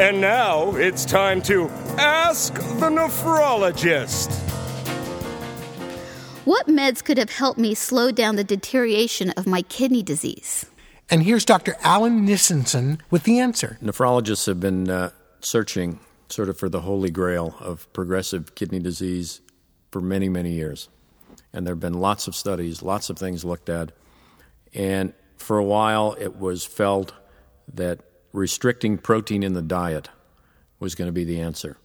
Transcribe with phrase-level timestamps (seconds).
[0.00, 4.34] And now it's time to Ask the Nephrologist.
[6.44, 10.66] What meds could have helped me slow down the deterioration of my kidney disease?
[11.08, 11.76] And here's Dr.
[11.82, 13.78] Allen Nissenson with the answer.
[13.80, 19.40] Nephrologists have been uh, searching sort of for the holy grail of progressive kidney disease
[19.92, 20.88] for many, many years.
[21.52, 23.92] And there have been lots of studies, lots of things looked at.
[24.74, 27.12] And for a while, it was felt
[27.72, 28.00] that
[28.34, 30.10] restricting protein in the diet
[30.80, 31.78] was going to be the answer.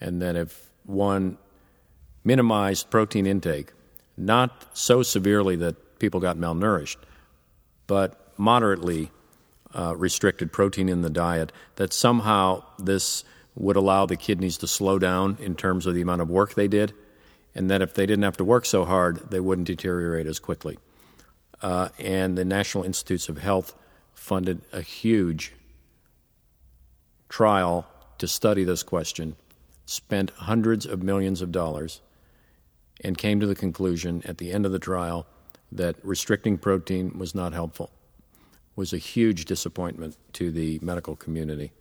[0.00, 1.38] And that if one
[2.22, 3.72] minimized protein intake,
[4.16, 6.98] not so severely that people got malnourished,
[7.86, 9.10] but moderately
[9.74, 14.98] uh, restricted protein in the diet, that somehow this would allow the kidneys to slow
[14.98, 16.92] down in terms of the amount of work they did,
[17.54, 20.78] and that if they didn't have to work so hard, they wouldn't deteriorate as quickly.
[21.62, 23.74] Uh, and the National Institutes of Health
[24.12, 25.54] funded a huge
[27.34, 27.84] trial
[28.16, 29.34] to study this question,
[29.86, 32.00] spent hundreds of millions of dollars
[33.00, 35.26] and came to the conclusion at the end of the trial
[35.72, 37.90] that restricting protein was not helpful.
[38.70, 41.72] It was a huge disappointment to the medical community.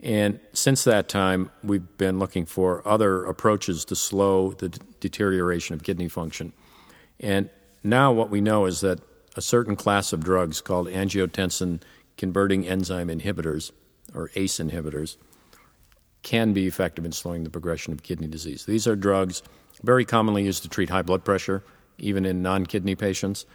[0.00, 5.74] And since that time, we've been looking for other approaches to slow the d- deterioration
[5.74, 6.54] of kidney function.
[7.20, 7.50] And
[7.84, 9.00] now what we know is that
[9.36, 11.82] a certain class of drugs called angiotensin
[12.16, 13.70] converting enzyme inhibitors,
[14.14, 15.16] or ACE inhibitors,
[16.22, 18.64] can be effective in slowing the progression of kidney disease.
[18.64, 19.42] These are drugs
[19.82, 21.62] very commonly used to treat high blood pressure,
[21.98, 23.46] even in non kidney patients.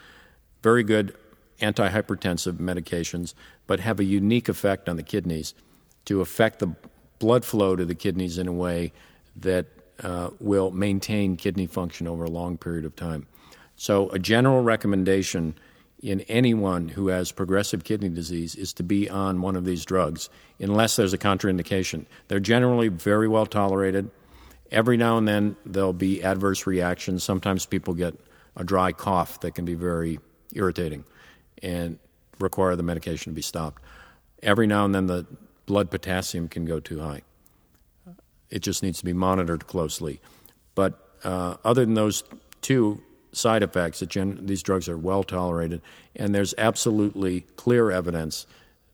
[0.62, 1.16] Very good
[1.60, 3.34] antihypertensive medications,
[3.68, 5.54] but have a unique effect on the kidneys
[6.06, 6.76] to affect the
[7.20, 8.92] blood flow to the kidneys in a way
[9.36, 9.68] that
[10.04, 13.28] uh, will maintain kidney function over a long period of time.
[13.76, 15.56] So, a general recommendation
[16.02, 20.30] in anyone who has progressive kidney disease is to be on one of these drugs
[20.60, 22.06] unless there's a contraindication.
[22.28, 24.10] They're generally very well tolerated.
[24.72, 27.24] Every now and then there'll be adverse reactions.
[27.24, 28.16] Sometimes people get
[28.56, 30.20] a dry cough that can be very
[30.54, 31.04] irritating
[31.62, 32.00] and
[32.40, 33.84] require the medication to be stopped.
[34.42, 35.28] Every now and then the
[35.68, 37.22] blood potassium can go too high.
[38.50, 40.20] It just needs to be monitored closely.
[40.74, 42.24] But uh, other than those
[42.62, 45.82] two side effects, gen- these drugs are well tolerated,
[46.16, 48.46] and there's absolutely clear evidence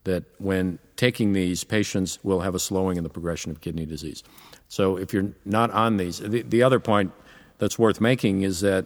[0.03, 4.23] that when taking these, patients will have a slowing in the progression of kidney disease.
[4.69, 7.11] So if you're not on these, the, the other point
[7.57, 8.85] that's worth making is that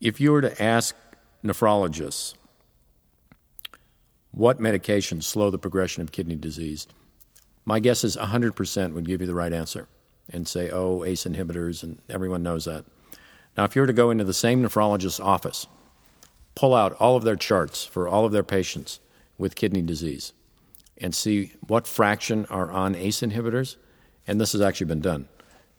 [0.00, 0.94] if you were to ask
[1.44, 2.34] nephrologists
[4.30, 6.86] what medications slow the progression of kidney disease,
[7.64, 9.88] my guess is 100% would give you the right answer
[10.30, 12.84] and say, oh, ACE inhibitors, and everyone knows that.
[13.58, 15.66] Now, if you were to go into the same nephrologist's office,
[16.54, 19.00] pull out all of their charts for all of their patients
[19.36, 20.32] with kidney disease,
[20.98, 23.74] and see what fraction are on ACE inhibitors,
[24.28, 25.28] and this has actually been done,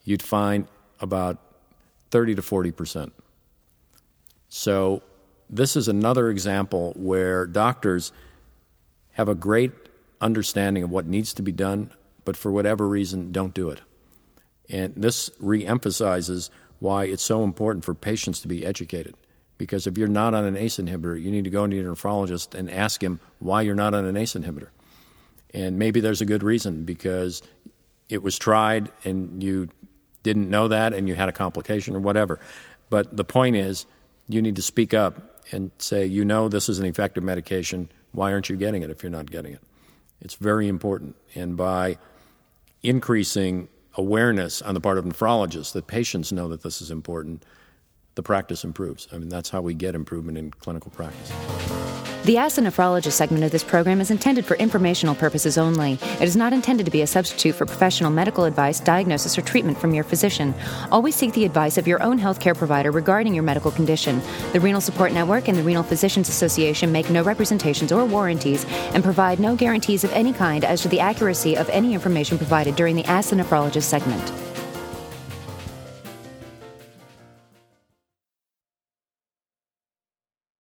[0.04, 0.68] you'd find
[1.00, 1.38] about
[2.12, 3.14] 30 to 40 percent.
[4.50, 5.02] So,
[5.50, 8.12] this is another example where doctors
[9.14, 9.72] have a great
[10.20, 11.92] understanding of what needs to be done,
[12.26, 13.80] but for whatever reason, don't do it.
[14.70, 19.16] And this re emphasizes why it's so important for patients to be educated.
[19.58, 22.54] Because if you're not on an ACE inhibitor, you need to go to your nephrologist
[22.56, 24.70] and ask him why you're not on an ACE inhibitor.
[25.54, 27.42] And maybe there's a good reason because
[28.08, 29.70] it was tried and you
[30.24, 32.40] didn't know that and you had a complication or whatever.
[32.90, 33.86] But the point is,
[34.28, 37.90] you need to speak up and say, you know, this is an effective medication.
[38.12, 39.62] Why aren't you getting it if you're not getting it?
[40.22, 41.16] It's very important.
[41.36, 41.98] And by
[42.84, 47.44] increasing awareness on the part of nephrologists that patients know that this is important,
[48.16, 49.08] the practice improves.
[49.12, 51.89] I mean, that's how we get improvement in clinical practice.
[52.26, 55.94] The Ask Nephrologist segment of this program is intended for informational purposes only.
[55.94, 59.80] It is not intended to be a substitute for professional medical advice, diagnosis, or treatment
[59.80, 60.54] from your physician.
[60.92, 64.22] Always seek the advice of your own healthcare provider regarding your medical condition.
[64.52, 69.02] The Renal Support Network and the Renal Physicians Association make no representations or warranties and
[69.02, 72.98] provide no guarantees of any kind as to the accuracy of any information provided during
[72.98, 74.49] the Ask Nephrologist segment.